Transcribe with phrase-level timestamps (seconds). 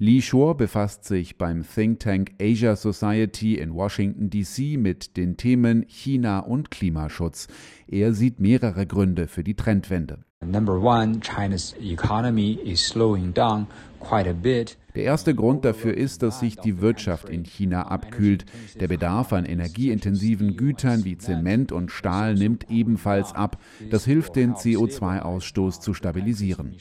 [0.00, 4.76] Lee Shore befasst sich beim Think Tank Asia Society in Washington, D.C.
[4.76, 7.48] mit den Themen China und Klimaschutz.
[7.88, 10.24] Er sieht mehrere Gründe für die Trendwende.
[10.48, 13.66] Number one, China's economy is slowing down
[14.00, 14.78] quite a bit.
[14.94, 18.46] Der erste Grund dafür ist, dass sich die Wirtschaft in China abkühlt.
[18.80, 23.58] Der Bedarf an energieintensiven Gütern wie Zement und Stahl nimmt ebenfalls ab.
[23.90, 26.76] Das hilft, den CO2-Ausstoß zu stabilisieren.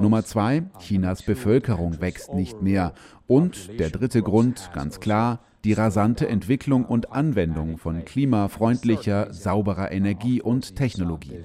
[0.00, 2.92] Nummer zwei, Chinas Bevölkerung wächst nicht mehr.
[3.26, 10.42] Und der dritte Grund, ganz klar, die rasante Entwicklung und Anwendung von klimafreundlicher, sauberer Energie
[10.42, 11.38] und Technologie.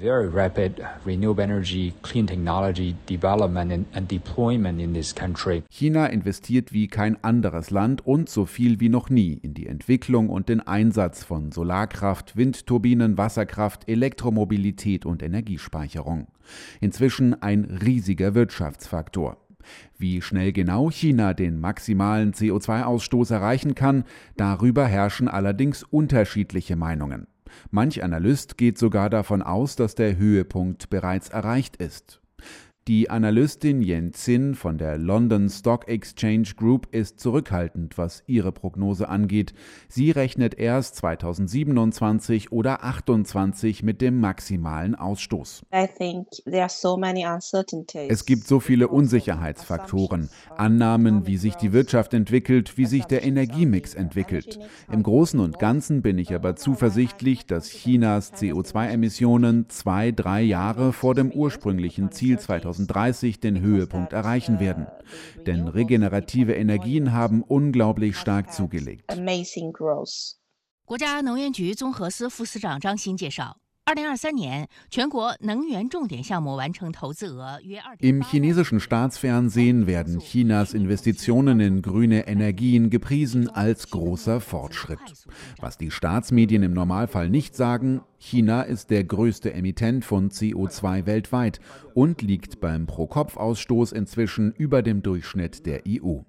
[5.70, 10.30] China investiert wie kein anderes Land und so viel wie noch nie in die Entwicklung
[10.30, 16.28] und den Einsatz von Solarkraft, Windturbinen, Wasserkraft, Elektromobilität und Energiespeicherung.
[16.82, 19.38] Inzwischen ein riesiger Wirtschaftsfaktor.
[19.98, 24.04] Wie schnell genau China den maximalen CO2-Ausstoß erreichen kann,
[24.36, 27.28] darüber herrschen allerdings unterschiedliche Meinungen.
[27.72, 32.22] Manch Analyst geht sogar davon aus, dass der Höhepunkt bereits erreicht ist.
[32.88, 39.10] Die Analystin Yen Zin von der London Stock Exchange Group ist zurückhaltend, was ihre Prognose
[39.10, 39.54] angeht.
[39.90, 45.64] Sie rechnet erst 2027 oder 2028 mit dem maximalen Ausstoß.
[48.08, 53.96] es gibt so viele Unsicherheitsfaktoren, Annahmen, wie sich die Wirtschaft entwickelt, wie sich der Energiemix
[53.96, 54.60] entwickelt.
[54.90, 61.16] Im Großen und Ganzen bin ich aber zuversichtlich, dass Chinas CO2-Emissionen zwei, drei Jahre vor
[61.16, 64.87] dem ursprünglichen Ziel 2020 2030 den Höhepunkt erreichen werden.
[65.47, 69.05] Denn regenerative Energien haben unglaublich stark zugelegt.
[70.85, 73.57] 国家能源局综合司副司长张欣介绍。
[78.00, 85.00] im chinesischen Staatsfernsehen werden Chinas Investitionen in grüne Energien gepriesen als großer Fortschritt.
[85.62, 91.62] Was die Staatsmedien im Normalfall nicht sagen, China ist der größte Emittent von CO2 weltweit
[91.94, 96.24] und liegt beim Pro-Kopf-Ausstoß inzwischen über dem Durchschnitt der EU.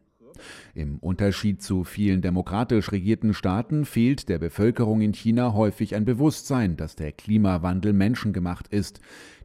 [0.75, 6.76] Im Unterschied zu vielen demokratisch regierten Staaten fehlt der Bevölkerung in China häufig ein Bewusstsein,
[6.76, 9.00] dass der Klimawandel menschengemacht ist.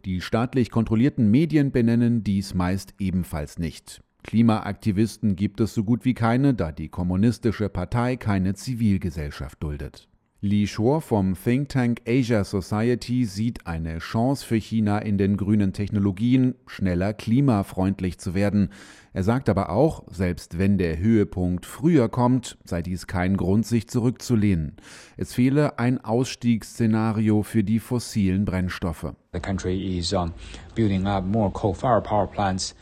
[0.05, 4.01] Die staatlich kontrollierten Medien benennen dies meist ebenfalls nicht.
[4.23, 10.07] Klimaaktivisten gibt es so gut wie keine, da die kommunistische Partei keine Zivilgesellschaft duldet.
[10.45, 15.71] Li Shore vom Think Tank Asia Society sieht eine Chance für China in den grünen
[15.71, 18.67] Technologien, schneller klimafreundlich zu werden.
[19.13, 23.87] Er sagt aber auch, selbst wenn der Höhepunkt früher kommt, sei dies kein Grund, sich
[23.87, 24.75] zurückzulehnen.
[25.15, 29.13] Es fehle ein Ausstiegsszenario für die fossilen Brennstoffe.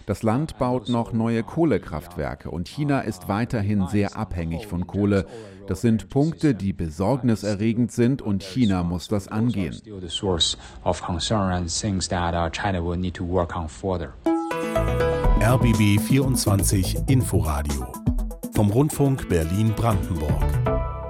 [0.06, 5.26] Das Land baut noch neue Kohlekraftwerke und China ist weiterhin sehr abhängig von Kohle.
[5.68, 9.80] Das sind Punkte, die besorgniserregend sind und China muss das angehen.
[15.42, 17.88] RBB 24 Inforadio
[18.54, 21.01] vom Rundfunk Berlin-Brandenburg.